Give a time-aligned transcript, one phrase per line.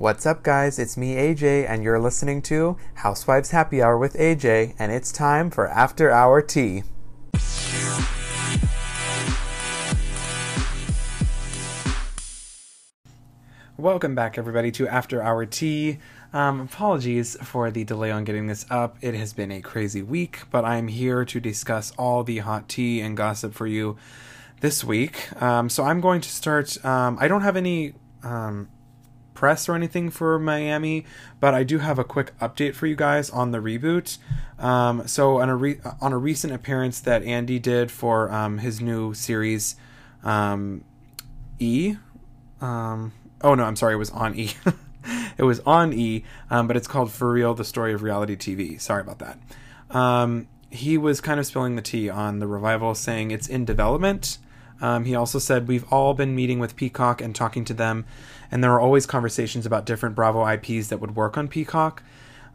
[0.00, 0.78] What's up, guys?
[0.78, 5.50] It's me, AJ, and you're listening to Housewives Happy Hour with AJ, and it's time
[5.50, 6.84] for After Hour Tea.
[13.76, 15.98] Welcome back, everybody, to After Hour Tea.
[16.32, 18.96] Um, apologies for the delay on getting this up.
[19.02, 23.02] It has been a crazy week, but I'm here to discuss all the hot tea
[23.02, 23.98] and gossip for you
[24.62, 25.30] this week.
[25.42, 26.82] Um, so I'm going to start.
[26.86, 27.92] Um, I don't have any
[28.22, 28.70] um,
[29.40, 31.06] press or anything for Miami,
[31.40, 34.18] but I do have a quick update for you guys on the reboot.
[34.58, 38.82] Um, so on a re- on a recent appearance that Andy did for um, his
[38.82, 39.76] new series,
[40.22, 40.84] um,
[41.58, 41.96] E.
[42.60, 44.50] Um, oh no, I'm sorry, it was on E.
[45.38, 48.78] it was on E, um, but it's called For Real: The Story of Reality TV.
[48.78, 49.38] Sorry about that.
[50.68, 54.36] He was kind of spilling the tea on the revival, saying it's in development.
[54.80, 58.06] Um, he also said, We've all been meeting with Peacock and talking to them,
[58.50, 62.02] and there are always conversations about different Bravo IPs that would work on Peacock.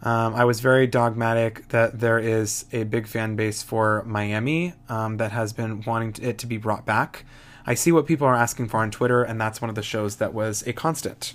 [0.02, 5.18] Um, I was very dogmatic that there is a big fan base for Miami um,
[5.18, 7.26] that has been wanting it to be brought back.
[7.66, 10.18] I see what people are asking for on Twitter, and that's one of the shows
[10.18, 11.34] that was a constant.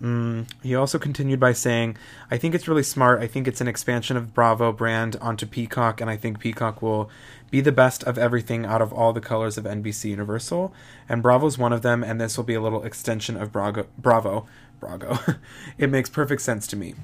[0.00, 1.96] Mm, he also continued by saying,
[2.30, 3.20] I think it's really smart.
[3.20, 7.10] I think it's an expansion of Bravo brand onto Peacock, and I think Peacock will
[7.50, 10.72] be the best of everything out of all the colors of NBC Universal.
[11.08, 13.86] And Bravo's one of them, and this will be a little extension of Bravo.
[13.98, 14.46] Bravo.
[14.78, 15.18] Bravo.
[15.78, 16.94] it makes perfect sense to me.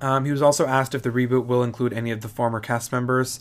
[0.00, 2.92] Um, he was also asked if the reboot will include any of the former cast
[2.92, 3.40] members.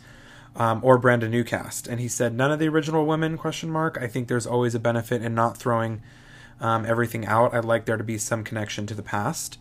[0.57, 3.37] Um, or brand a new cast, and he said none of the original women?
[3.37, 3.97] Question mark.
[3.99, 6.01] I think there's always a benefit in not throwing
[6.59, 7.53] um, everything out.
[7.53, 9.57] I'd like there to be some connection to the past.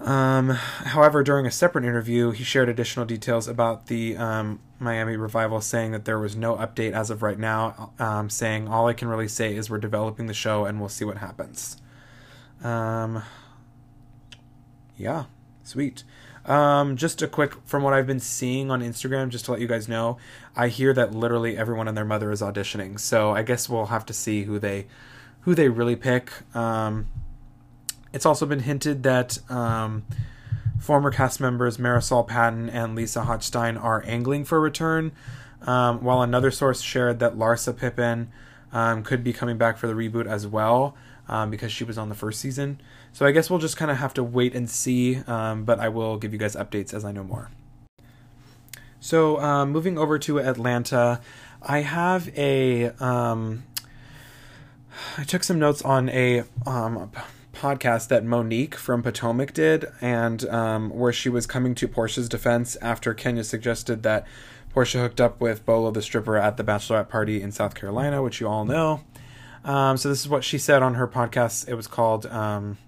[0.00, 5.60] Um, however, during a separate interview, he shared additional details about the um, Miami revival,
[5.60, 9.08] saying that there was no update as of right now, um, saying all I can
[9.08, 11.78] really say is we're developing the show and we'll see what happens.
[12.62, 13.22] Um,
[14.98, 15.24] yeah,
[15.62, 16.04] sweet.
[16.44, 19.66] Um, just a quick from what I've been seeing on Instagram, just to let you
[19.66, 20.18] guys know,
[20.54, 23.00] I hear that literally everyone and their mother is auditioning.
[23.00, 24.86] So I guess we'll have to see who they
[25.46, 26.32] who they really pick.
[26.56, 27.06] Um,
[28.12, 30.04] it's also been hinted that um,
[30.80, 35.12] former cast members Marysol Patton and Lisa Hochstein are angling for a return,
[35.62, 38.28] um, while another source shared that Larsa Pippen
[38.72, 40.96] um, could be coming back for the reboot as well
[41.28, 42.80] um, because she was on the first season.
[43.12, 45.88] So I guess we'll just kind of have to wait and see, um, but I
[45.90, 47.52] will give you guys updates as I know more.
[48.98, 51.20] So um, moving over to Atlanta,
[51.62, 53.62] I have a um,
[55.18, 57.10] I took some notes on a um,
[57.52, 62.76] podcast that Monique from Potomac did, and um, where she was coming to Porsha's defense
[62.82, 64.26] after Kenya suggested that
[64.74, 68.40] Porsha hooked up with Bolo the stripper at the bachelorette party in South Carolina, which
[68.40, 69.02] you all know.
[69.64, 71.68] Um, so this is what she said on her podcast.
[71.68, 72.26] It was called.
[72.26, 72.78] Um,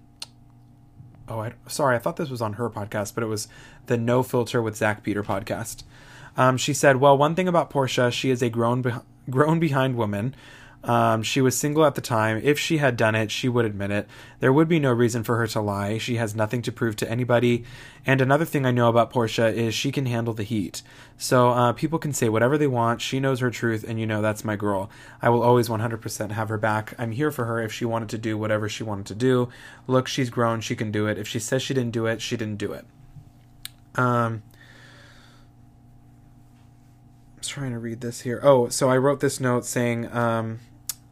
[1.27, 3.47] oh, I, sorry, I thought this was on her podcast, but it was
[3.87, 5.83] the No Filter with Zach Peter podcast.
[6.37, 8.93] Um, she said, "Well, one thing about Porsha, she is a grown, be-
[9.29, 10.35] grown behind woman."
[10.83, 12.39] Um, she was single at the time.
[12.41, 14.07] If she had done it, she would admit it.
[14.39, 15.97] There would be no reason for her to lie.
[15.97, 17.65] She has nothing to prove to anybody.
[18.05, 20.81] And another thing I know about Porsha is she can handle the heat.
[21.17, 23.01] So uh, people can say whatever they want.
[23.01, 24.89] She knows her truth, and you know that's my girl.
[25.21, 26.93] I will always 100% have her back.
[26.97, 29.49] I'm here for her if she wanted to do whatever she wanted to do.
[29.85, 30.61] Look, she's grown.
[30.61, 31.17] She can do it.
[31.17, 32.85] If she says she didn't do it, she didn't do it.
[33.95, 34.43] Um,
[37.39, 38.41] I was trying to read this here.
[38.43, 40.59] Oh, so I wrote this note saying um,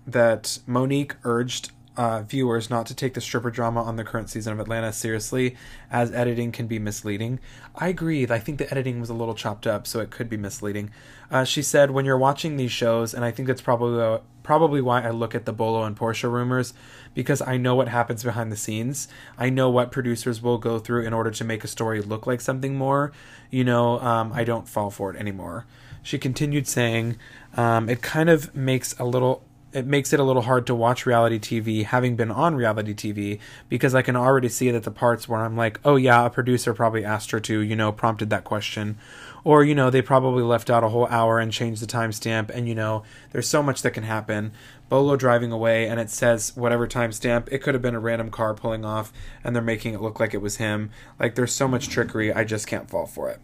[0.06, 4.52] that Monique urged uh, viewers not to take the stripper drama on the current season
[4.52, 5.56] of Atlanta seriously,
[5.90, 7.40] as editing can be misleading.
[7.76, 8.28] I agree.
[8.28, 10.92] I think the editing was a little chopped up, so it could be misleading.
[11.32, 14.82] Uh, she said, "When you're watching these shows, and I think that's probably uh, probably
[14.82, 16.74] why I look at the Bolo and Porsha rumors,
[17.14, 19.08] because I know what happens behind the scenes.
[19.38, 22.42] I know what producers will go through in order to make a story look like
[22.42, 23.14] something more.
[23.50, 25.66] You know, um, I don't fall for it anymore."
[26.08, 27.18] She continued saying,
[27.58, 31.06] um, "It kind of makes a little." it makes it a little hard to watch
[31.06, 35.28] reality TV having been on reality TV because I can already see that the parts
[35.28, 38.46] where I'm like, oh yeah, a producer probably asked her to, you know, prompted that
[38.46, 38.98] question.
[39.44, 42.50] Or, you know, they probably left out a whole hour and changed the timestamp.
[42.50, 44.54] And, you know, there's so much that can happen.
[44.88, 48.54] Bolo driving away and it says whatever timestamp, it could have been a random car
[48.54, 49.12] pulling off
[49.44, 50.90] and they're making it look like it was him.
[51.20, 53.42] Like, there's so much trickery, I just can't fall for it.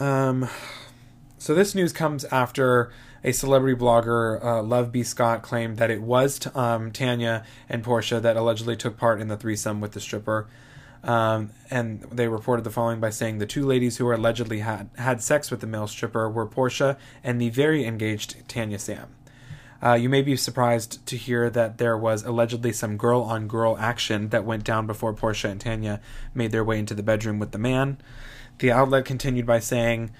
[0.00, 0.48] Um,
[1.38, 2.90] so this news comes after
[3.22, 5.02] a celebrity blogger, uh, Love B.
[5.02, 9.28] Scott, claimed that it was t- um, Tanya and Porsha that allegedly took part in
[9.28, 10.48] the threesome with the stripper.
[11.02, 15.22] Um, and they reported the following by saying the two ladies who allegedly had had
[15.22, 19.08] sex with the male stripper were Porsha and the very engaged Tanya Sam.
[19.82, 23.78] Uh, you may be surprised to hear that there was allegedly some girl on girl
[23.78, 26.00] action that went down before Porsha and Tanya
[26.34, 27.96] made their way into the bedroom with the man.
[28.60, 30.10] The outlet continued by saying,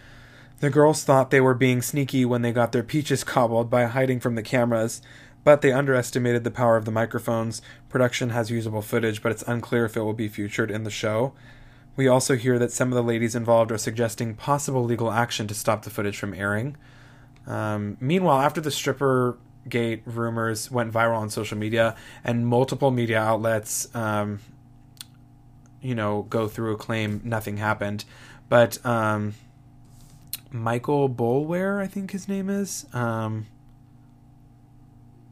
[0.61, 4.19] The girls thought they were being sneaky when they got their peaches cobbled by hiding
[4.19, 5.03] from the cameras,
[5.45, 7.61] but they underestimated the power of the microphones.
[7.91, 11.35] Production has usable footage, but it's unclear if it will be featured in the show.
[11.97, 15.55] We also hear that some of the ladies involved are suggesting possible legal action to
[15.55, 16.77] stop the footage from airing.
[17.47, 19.39] Um, meanwhile, after the stripper
[19.69, 21.95] gate rumors went viral on social media
[22.25, 24.41] and multiple media outlets, um,
[25.83, 28.05] you know, go through a claim nothing happened,
[28.49, 29.35] but um,
[30.51, 33.47] Michael Boulware, I think his name is, um,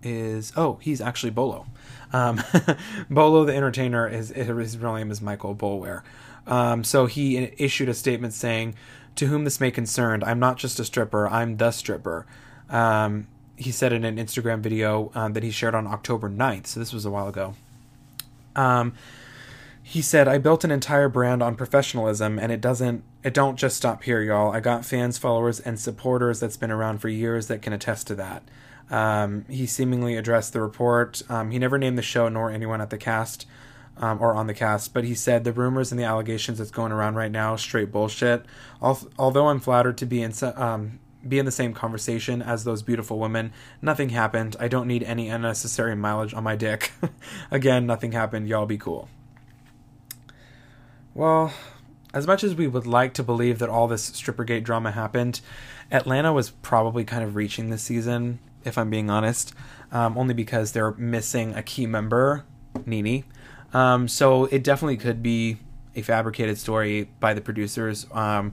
[0.02, 1.66] is oh he's actually Bolo.
[2.12, 2.42] Um,
[3.10, 6.02] Bolo the entertainer is his real name is Michael Boulware.
[6.46, 8.74] Um, so he issued a statement saying,
[9.16, 11.28] "To whom this may concern, I'm not just a stripper.
[11.28, 12.26] I'm the stripper."
[12.70, 16.80] Um, he said in an Instagram video um, that he shared on October 9th, so
[16.80, 17.54] this was a while ago.
[18.54, 18.94] Um,
[19.88, 23.04] he said, "I built an entire brand on professionalism, and it doesn't.
[23.24, 24.52] It don't just stop here, y'all.
[24.52, 28.14] I got fans, followers, and supporters that's been around for years that can attest to
[28.16, 28.42] that."
[28.90, 31.22] Um, he seemingly addressed the report.
[31.30, 33.46] Um, he never named the show nor anyone at the cast
[33.96, 36.92] um, or on the cast, but he said the rumors and the allegations that's going
[36.92, 38.44] around right now straight bullshit.
[38.82, 43.18] Although I'm flattered to be in um, be in the same conversation as those beautiful
[43.18, 44.54] women, nothing happened.
[44.60, 46.92] I don't need any unnecessary mileage on my dick.
[47.50, 48.48] Again, nothing happened.
[48.48, 49.08] Y'all be cool.
[51.14, 51.52] Well,
[52.14, 55.40] as much as we would like to believe that all this Strippergate drama happened,
[55.90, 59.54] Atlanta was probably kind of reaching this season if I'm being honest,
[59.92, 62.44] um, only because they're missing a key member,
[62.86, 63.24] Nene.
[63.72, 65.58] Um, so it definitely could be
[65.94, 68.06] a fabricated story by the producers.
[68.12, 68.52] Um,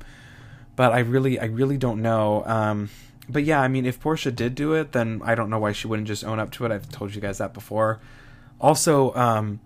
[0.75, 2.44] but I really, I really don't know.
[2.46, 2.90] Um,
[3.30, 5.88] but yeah, I mean, if Porsha did do it, then I don't know why she
[5.88, 6.72] wouldn't just own up to it.
[6.72, 8.00] I've told you guys that before.
[8.60, 9.60] Also, um,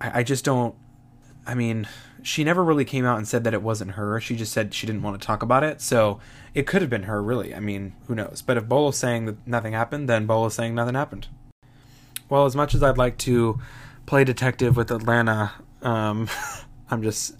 [0.00, 0.74] I, I just don't.
[1.46, 1.88] I mean,
[2.22, 4.20] she never really came out and said that it wasn't her.
[4.20, 5.80] She just said she didn't want to talk about it.
[5.80, 6.18] So
[6.54, 7.54] it could have been her, really.
[7.54, 8.42] I mean, who knows?
[8.44, 11.28] But if Bolo's saying that nothing happened, then Bolo's saying nothing happened.
[12.28, 13.60] Well, as much as I'd like to
[14.06, 15.52] play detective with Atlanta,
[15.82, 16.28] um,
[16.90, 17.36] I'm just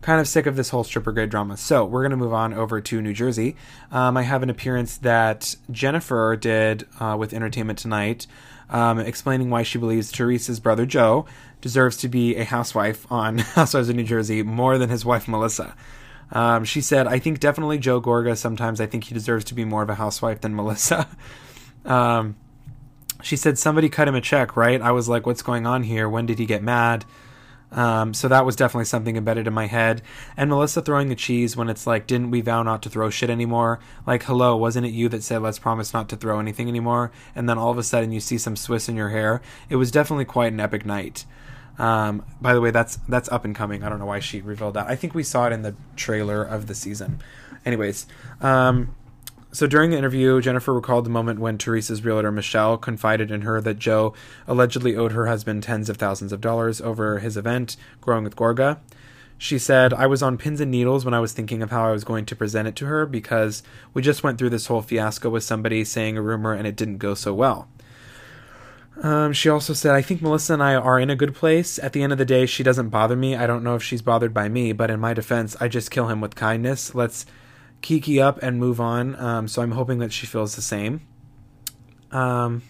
[0.00, 1.56] kind of sick of this whole stripper grade drama.
[1.56, 3.56] So we're going to move on over to New Jersey.
[3.90, 8.26] Um, I have an appearance that Jennifer did uh, with Entertainment Tonight,
[8.70, 11.26] um, explaining why she believes Teresa's brother Joe
[11.60, 15.74] deserves to be a housewife on Housewives of New Jersey more than his wife Melissa.
[16.32, 18.36] Um, she said, I think definitely Joe Gorga.
[18.36, 21.08] Sometimes I think he deserves to be more of a housewife than Melissa.
[21.84, 22.36] um,
[23.22, 24.80] she said, Somebody cut him a check, right?
[24.80, 26.08] I was like, What's going on here?
[26.08, 27.04] When did he get mad?
[27.72, 30.02] Um, so that was definitely something embedded in my head.
[30.36, 33.30] And Melissa throwing the cheese when it's like, didn't we vow not to throw shit
[33.30, 33.78] anymore?
[34.06, 37.12] Like, hello, wasn't it you that said, let's promise not to throw anything anymore?
[37.34, 39.40] And then all of a sudden you see some Swiss in your hair.
[39.68, 41.24] It was definitely quite an epic night.
[41.78, 43.82] Um, by the way, that's that's up and coming.
[43.82, 44.86] I don't know why she revealed that.
[44.86, 47.22] I think we saw it in the trailer of the season.
[47.64, 48.06] Anyways,
[48.42, 48.94] um,
[49.52, 53.60] so during the interview, Jennifer recalled the moment when Teresa's realtor Michelle confided in her
[53.60, 54.14] that Joe
[54.46, 58.78] allegedly owed her husband tens of thousands of dollars over his event, Growing with Gorga.
[59.38, 61.92] She said, I was on pins and needles when I was thinking of how I
[61.92, 63.62] was going to present it to her because
[63.94, 66.98] we just went through this whole fiasco with somebody saying a rumor and it didn't
[66.98, 67.66] go so well.
[69.02, 71.78] Um, she also said, I think Melissa and I are in a good place.
[71.78, 73.34] At the end of the day, she doesn't bother me.
[73.34, 76.08] I don't know if she's bothered by me, but in my defense, I just kill
[76.08, 76.94] him with kindness.
[76.94, 77.24] Let's
[77.82, 79.16] kiki up and move on.
[79.16, 81.00] Um, so I'm hoping that she feels the same.
[82.10, 82.62] Um,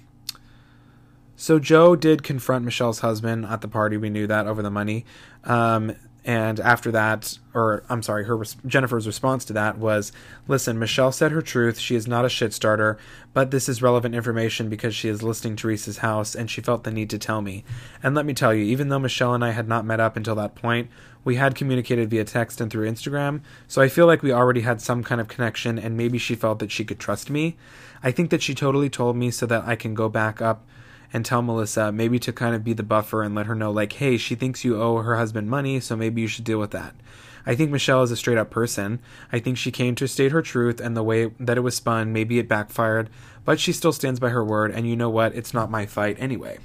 [1.37, 3.97] so Joe did confront Michelle's husband at the party.
[3.97, 5.07] We knew that over the money.
[5.45, 10.13] Um, and after that, or I'm sorry, her Jennifer's response to that was,
[10.47, 11.79] "Listen, Michelle said her truth.
[11.79, 12.99] She is not a shit starter,
[13.33, 16.91] but this is relevant information because she is listing Teresa's house, and she felt the
[16.91, 17.65] need to tell me.
[18.03, 20.35] And let me tell you, even though Michelle and I had not met up until
[20.35, 20.91] that point,
[21.25, 24.81] we had communicated via text and through Instagram, so I feel like we already had
[24.81, 27.57] some kind of connection, and maybe she felt that she could trust me.
[28.03, 30.67] I think that she totally told me so that I can go back up."
[31.13, 33.95] And tell Melissa maybe to kind of be the buffer and let her know like,
[33.95, 36.95] hey, she thinks you owe her husband money, so maybe you should deal with that.
[37.47, 39.01] I think Michelle is a straight up person.
[39.33, 42.13] I think she came to state her truth and the way that it was spun,
[42.13, 43.09] maybe it backfired,
[43.45, 45.35] but she still stands by her word, and you know what?
[45.35, 46.59] It's not my fight anyway.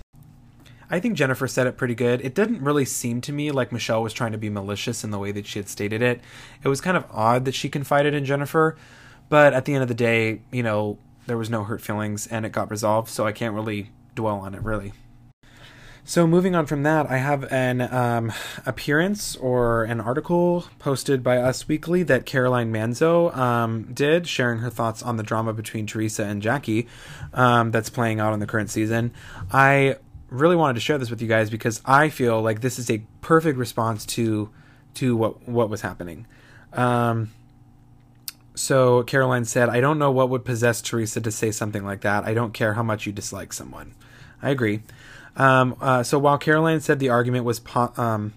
[0.89, 2.21] I think Jennifer said it pretty good.
[2.21, 5.17] It didn't really seem to me like Michelle was trying to be malicious in the
[5.17, 6.21] way that she had stated it.
[6.63, 8.77] It was kind of odd that she confided in Jennifer,
[9.29, 12.45] but at the end of the day, you know, there was no hurt feelings and
[12.45, 14.93] it got resolved, so I can't really dwell on it really.
[16.07, 18.31] So moving on from that, I have an um,
[18.63, 24.69] appearance or an article posted by Us Weekly that Caroline Manzo um, did, sharing her
[24.69, 26.87] thoughts on the drama between Teresa and Jackie
[27.33, 29.13] um, that's playing out in the current season.
[29.51, 29.95] I
[30.29, 33.01] really wanted to share this with you guys because I feel like this is a
[33.21, 34.51] perfect response to
[34.95, 36.27] to what what was happening.
[36.73, 37.31] Um,
[38.53, 42.25] so Caroline said, "I don't know what would possess Teresa to say something like that.
[42.25, 43.95] I don't care how much you dislike someone."
[44.45, 44.83] I agree.
[45.35, 48.35] Um, uh, so while Caroline said the argument was po- um,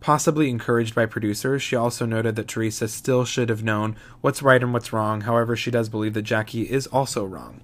[0.00, 4.62] possibly encouraged by producers, she also noted that Teresa still should have known what's right
[4.62, 5.22] and what's wrong.
[5.22, 7.62] However, she does believe that Jackie is also wrong.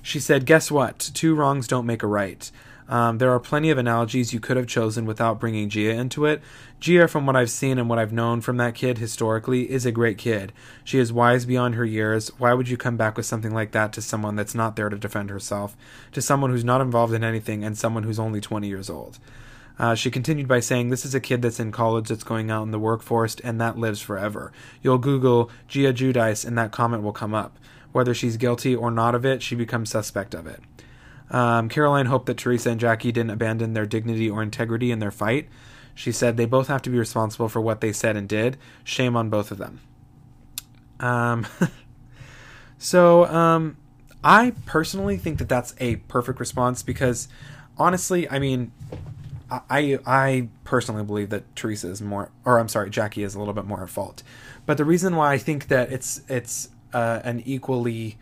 [0.00, 1.10] She said, Guess what?
[1.12, 2.48] Two wrongs don't make a right.
[2.88, 6.40] Um, there are plenty of analogies you could have chosen without bringing Gia into it.
[6.80, 9.92] Gia, from what I've seen and what I've known from that kid historically, is a
[9.92, 10.52] great kid.
[10.84, 12.28] She is wise beyond her years.
[12.38, 14.96] Why would you come back with something like that to someone that's not there to
[14.96, 15.76] defend herself,
[16.12, 19.18] to someone who's not involved in anything, and someone who's only 20 years old?
[19.78, 22.62] Uh, she continued by saying, This is a kid that's in college that's going out
[22.62, 24.50] in the workforce, and that lives forever.
[24.82, 27.58] You'll Google Gia Giudice, and that comment will come up.
[27.92, 30.60] Whether she's guilty or not of it, she becomes suspect of it.
[31.30, 35.10] Um, Caroline hoped that Teresa and Jackie didn't abandon their dignity or integrity in their
[35.10, 35.48] fight.
[35.94, 38.56] She said they both have to be responsible for what they said and did.
[38.84, 39.80] Shame on both of them.
[41.00, 41.46] Um,
[42.78, 43.76] so, um,
[44.22, 47.28] I personally think that that's a perfect response because,
[47.76, 48.72] honestly, I mean,
[49.50, 53.54] I I personally believe that Teresa is more, or I'm sorry, Jackie is a little
[53.54, 54.22] bit more at fault.
[54.66, 58.18] But the reason why I think that it's it's uh, an equally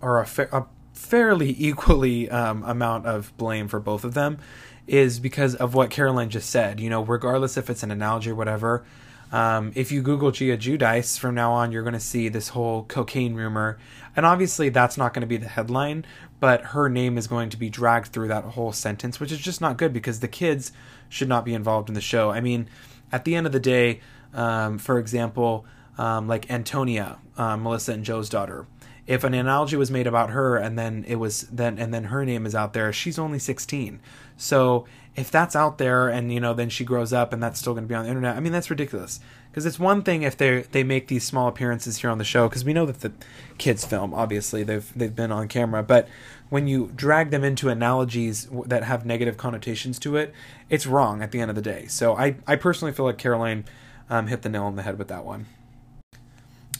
[0.00, 0.64] or a, fa- a
[0.98, 4.38] fairly equally um, amount of blame for both of them
[4.86, 6.80] is because of what Caroline just said.
[6.80, 8.84] You know, regardless if it's an analogy or whatever,
[9.30, 12.84] um, if you Google Gia Giudice from now on, you're going to see this whole
[12.84, 13.78] cocaine rumor.
[14.16, 16.06] And obviously, that's not going to be the headline,
[16.40, 19.60] but her name is going to be dragged through that whole sentence, which is just
[19.60, 20.72] not good because the kids
[21.08, 22.30] should not be involved in the show.
[22.30, 22.68] I mean,
[23.12, 24.00] at the end of the day,
[24.32, 25.66] um, for example,
[25.98, 28.66] um, like Antonia, uh, Melissa and Joe's daughter,
[29.08, 32.24] if an analogy was made about her and then it was then and then her
[32.24, 33.98] name is out there she's only 16
[34.36, 34.84] so
[35.16, 37.82] if that's out there and you know then she grows up and that's still going
[37.82, 39.18] to be on the internet i mean that's ridiculous.
[39.50, 42.48] Because it's one thing if they they make these small appearances here on the show
[42.48, 43.12] because we know that the
[43.56, 46.06] kids film obviously they've they've been on camera but
[46.50, 50.32] when you drag them into analogies that have negative connotations to it
[50.68, 51.86] it's wrong at the end of the day.
[51.86, 53.64] So i i personally feel like caroline
[54.10, 55.46] um, hit the nail on the head with that one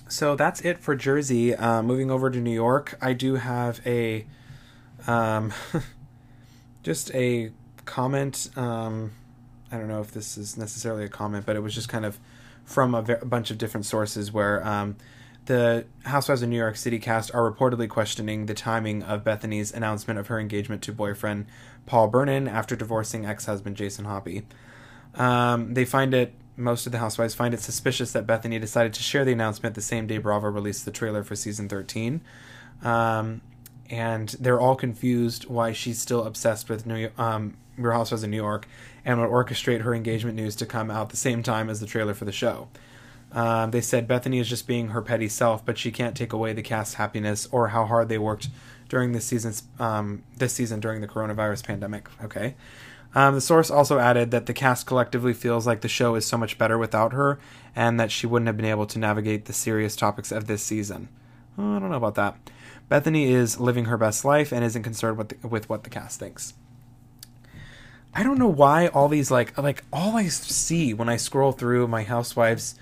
[0.08, 1.54] so that's it for Jersey.
[1.54, 4.26] Uh, moving over to New York, I do have a
[5.06, 5.52] um,
[6.82, 7.52] just a
[7.84, 8.50] comment.
[8.56, 9.12] Um,
[9.70, 12.18] I don't know if this is necessarily a comment, but it was just kind of
[12.64, 14.96] from a, a bunch of different sources where um,
[15.46, 20.18] the Housewives of New York City cast are reportedly questioning the timing of Bethenny's announcement
[20.18, 21.46] of her engagement to boyfriend
[21.86, 24.46] Paul Bernon after divorcing ex-husband Jason Hoppy.
[25.14, 29.02] Um, they find it most of the housewives find it suspicious that Bethenny decided to
[29.02, 32.20] share the announcement the same day Bravo released the trailer for season 13.
[32.82, 33.40] Um,
[33.88, 38.36] and they're all confused why she's still obsessed with New um, Real Housewives of New
[38.36, 38.66] York
[39.04, 42.12] and would orchestrate her engagement news to come out the same time as the trailer
[42.12, 42.68] for the show.
[43.32, 46.52] Um, they said Bethenny is just being her petty self, but she can't take away
[46.52, 48.48] the cast's happiness or how hard they worked
[48.88, 52.08] during this season's um, this season during the coronavirus pandemic.
[52.24, 52.54] Okay,
[53.14, 56.36] um, the source also added that the cast collectively feels like the show is so
[56.36, 57.38] much better without her,
[57.74, 61.08] and that she wouldn't have been able to navigate the serious topics of this season.
[61.56, 62.36] I don't know about that.
[62.90, 66.18] Bethenny is living her best life and isn't concerned with the, with what the cast
[66.18, 66.54] thinks.
[68.14, 71.88] I don't know why all these like like all I see when I scroll through
[71.88, 72.74] my housewives.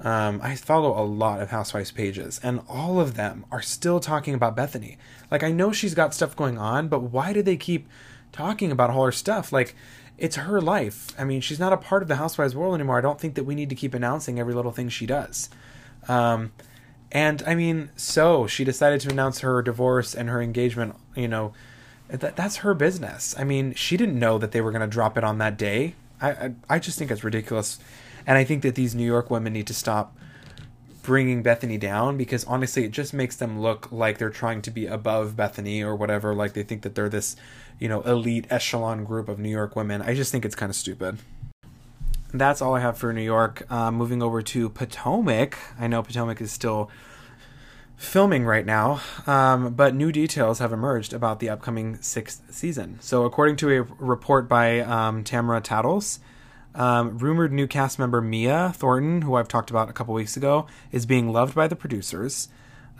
[0.00, 4.32] Um, I follow a lot of housewives pages, and all of them are still talking
[4.32, 4.96] about Bethenny.
[5.30, 7.88] Like I know she's got stuff going on, but why do they keep
[8.32, 9.52] talking about all her stuff.
[9.52, 9.74] Like,
[10.18, 11.14] it's her life.
[11.18, 12.98] I mean, she's not a part of the Housewives world anymore.
[12.98, 15.48] I don't think that we need to keep announcing every little thing she does.
[16.08, 16.52] Um,
[17.10, 20.94] and I mean, so she decided to announce her divorce and her engagement.
[21.16, 21.54] You know,
[22.08, 23.34] that that's her business.
[23.38, 25.94] I mean, she didn't know that they were going to drop it on that day.
[26.20, 27.78] I, I I just think it's ridiculous,
[28.26, 30.16] and I think that these New York women need to stop
[31.10, 34.86] bringing Bethenny down because honestly, it just makes them look like they're trying to be
[34.86, 36.36] above Bethenny or whatever.
[36.36, 37.34] Like they think that they're this,
[37.80, 40.02] you know, elite echelon group of New York women.
[40.02, 41.18] I just think it's kind of stupid.
[42.32, 43.66] That's all I have for New York.
[43.68, 45.58] Uh, moving over to Potomac.
[45.80, 46.92] I know Potomac is still
[47.96, 52.98] filming right now, um, but new details have emerged about the upcoming sixth season.
[53.00, 56.20] So, according to a report by um, Tamara Tattles,
[56.74, 60.66] um, rumored new cast member Mia Thornton, who I've talked about a couple weeks ago,
[60.92, 62.48] is being loved by the producers.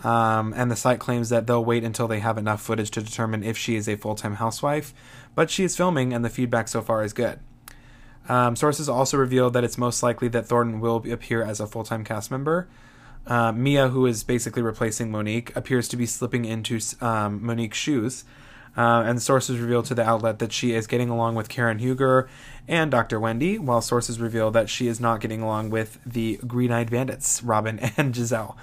[0.03, 3.43] Um, and the site claims that they'll wait until they have enough footage to determine
[3.43, 4.95] if she is a full time housewife,
[5.35, 7.39] but she is filming and the feedback so far is good.
[8.29, 11.85] Um, sources also revealed that it's most likely that Thornton will appear as a full
[11.85, 12.69] time cast member.
[13.27, 18.25] Uh, Mia, who is basically replacing Monique, appears to be slipping into um, Monique's shoes.
[18.77, 22.29] Uh, and sources reveal to the outlet that she is getting along with Karen Huger
[22.69, 23.19] and Dr.
[23.19, 27.43] Wendy, while sources reveal that she is not getting along with the Green Eyed Bandits,
[27.43, 28.57] Robin and Gizelle.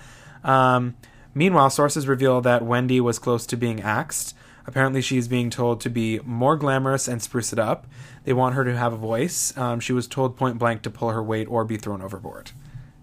[0.44, 0.96] Um,
[1.34, 4.34] meanwhile, sources reveal that Wendy was close to being axed.
[4.66, 7.88] Apparently, she's being told to be more glamorous and spruce it up.
[8.24, 9.56] They want her to have a voice.
[9.58, 12.52] Um, she was told point blank to pull her weight or be thrown overboard.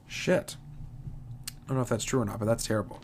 [0.06, 0.56] Shit.
[1.49, 3.00] I don't know if that's true or not, but that's terrible.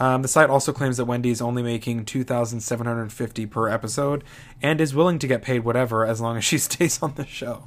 [0.00, 3.46] Um, the site also claims that Wendy is only making two thousand seven hundred fifty
[3.46, 4.24] per episode,
[4.62, 7.64] and is willing to get paid whatever as long as she stays on the show.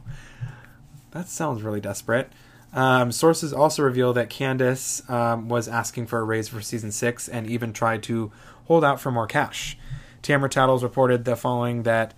[1.12, 2.32] That sounds really desperate.
[2.74, 7.28] Um, sources also reveal that Candace um, was asking for a raise for season six
[7.28, 8.32] and even tried to
[8.68, 9.78] hold out for more cash.
[10.22, 12.14] Tamara Tattles reported the following that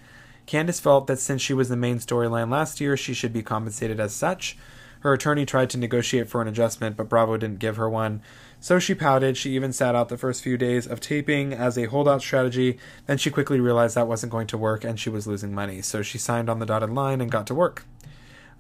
[0.46, 4.00] Candace felt that since she was the main storyline last year, she should be compensated
[4.00, 4.58] as such.
[5.04, 8.22] Her attorney tried to negotiate for an adjustment, but Bravo didn't give her one.
[8.62, 9.36] So she pouted.
[9.36, 12.78] She even sat out the first few days of taping as a holdout strategy.
[13.06, 15.82] Then she quickly realized that wasn't going to work and she was losing money.
[15.82, 17.84] So she signed on the dotted line and got to work.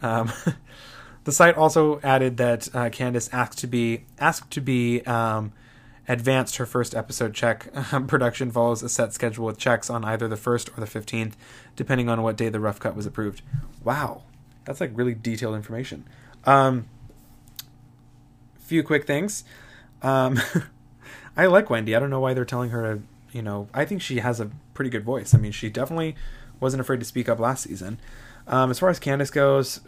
[0.01, 0.33] Um,
[1.23, 5.53] the site also added that uh, Candace asked to be asked to be um,
[6.09, 7.71] advanced her first episode check.
[8.07, 11.37] Production follows a set schedule with checks on either the first or the fifteenth,
[11.77, 13.41] depending on what day the rough cut was approved.
[13.81, 14.23] Wow,
[14.65, 16.03] that's like really detailed information.
[16.45, 16.87] Um,
[18.59, 19.43] few quick things.
[20.01, 20.39] Um,
[21.37, 21.95] I like Wendy.
[21.95, 24.51] I don't know why they're telling her to, you know, I think she has a
[24.73, 25.33] pretty good voice.
[25.33, 26.15] I mean, she definitely
[26.59, 27.99] wasn't afraid to speak up last season.
[28.47, 29.79] Um, as far as Candace goes,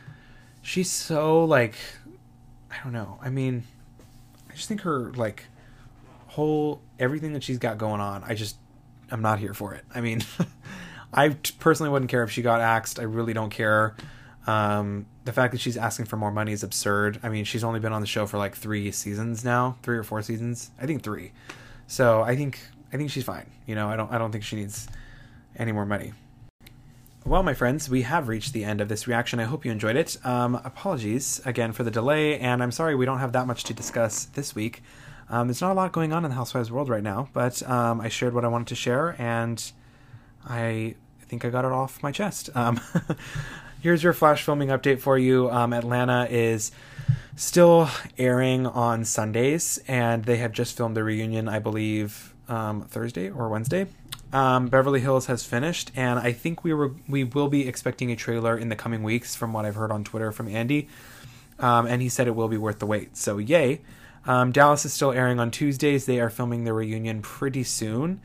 [0.62, 1.74] she's so like,
[2.70, 3.18] I don't know.
[3.22, 3.64] I mean,
[4.50, 5.44] I just think her like
[6.28, 8.22] whole everything that she's got going on.
[8.24, 8.56] I just
[9.10, 9.84] I'm not here for it.
[9.94, 10.22] I mean,
[11.12, 12.98] I personally wouldn't care if she got axed.
[12.98, 13.96] I really don't care.
[14.46, 17.20] Um, the fact that she's asking for more money is absurd.
[17.22, 20.02] I mean, she's only been on the show for like three seasons now, three or
[20.02, 20.70] four seasons.
[20.80, 21.32] I think three.
[21.86, 22.60] So I think
[22.92, 23.50] I think she's fine.
[23.66, 24.88] You know, I don't I don't think she needs
[25.56, 26.12] any more money.
[27.26, 29.40] Well, my friends, we have reached the end of this reaction.
[29.40, 30.16] I hope you enjoyed it.
[30.24, 33.74] Um, apologies again for the delay, and I'm sorry we don't have that much to
[33.74, 34.82] discuss this week.
[35.28, 38.00] Um, there's not a lot going on in the Housewives world right now, but um,
[38.00, 39.70] I shared what I wanted to share, and
[40.44, 42.50] I think I got it off my chest.
[43.80, 45.50] Um, here's your flash filming update for you.
[45.50, 46.70] Um, Atlanta is
[47.34, 47.88] still
[48.18, 53.48] airing on Sundays, and they have just filmed the reunion, I believe, um, Thursday or
[53.48, 53.86] Wednesday.
[54.34, 58.16] Um, Beverly Hills has finished, and I think we were we will be expecting a
[58.16, 60.88] trailer in the coming weeks, from what I've heard on Twitter from Andy.
[61.58, 63.16] Um, and he said it will be worth the wait.
[63.16, 63.80] So yay!
[64.26, 66.04] Um, Dallas is still airing on Tuesdays.
[66.04, 68.20] They are filming the reunion pretty soon.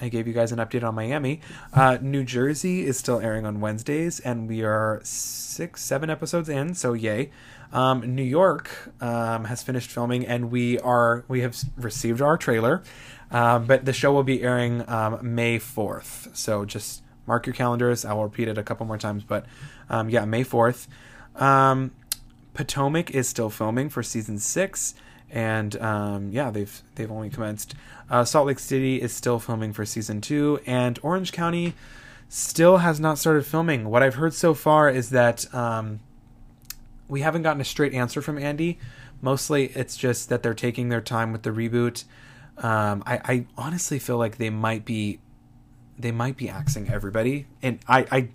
[0.00, 1.40] I gave you guys an update on Miami.
[1.72, 6.74] Uh, New Jersey is still airing on Wednesdays, and we are six, seven episodes in,
[6.74, 7.30] so yay.
[7.72, 12.82] Um, New York um, has finished filming, and we are we have received our trailer,
[13.30, 16.30] um, but the show will be airing um, May fourth.
[16.32, 18.04] So just mark your calendars.
[18.04, 19.46] I will repeat it a couple more times, but
[19.88, 20.88] um, yeah, May fourth.
[21.36, 21.92] Um,
[22.54, 24.94] Potomac is still filming for season six
[25.30, 27.74] and um, yeah, they've they've only commenced.
[28.08, 31.74] Uh, Salt Lake City is still filming for season two, and Orange County
[32.28, 33.88] still has not started filming.
[33.88, 36.00] What I've heard so far is that um,
[37.08, 38.78] we haven't gotten a straight answer from Andy.
[39.20, 42.04] Mostly, it's just that they're taking their time with the reboot.
[42.58, 45.20] Um, I, I honestly feel like they might be
[45.98, 48.28] they might be axing everybody, and I, I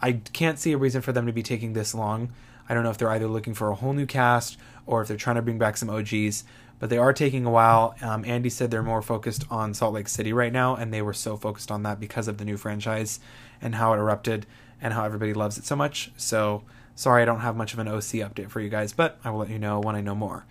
[0.00, 2.32] I can't see a reason for them to be taking this long.
[2.68, 5.16] I don't know if they're either looking for a whole new cast or if they're
[5.16, 6.42] trying to bring back some OGs,
[6.80, 7.94] but they are taking a while.
[8.00, 11.12] Um, Andy said they're more focused on Salt Lake City right now, and they were
[11.12, 13.20] so focused on that because of the new franchise
[13.60, 14.46] and how it erupted
[14.80, 16.10] and how everybody loves it so much.
[16.16, 19.30] So sorry I don't have much of an OC update for you guys, but I
[19.30, 20.46] will let you know when I know more.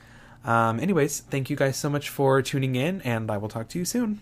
[0.45, 3.80] Um, anyways, thank you guys so much for tuning in, and I will talk to
[3.80, 4.21] you soon.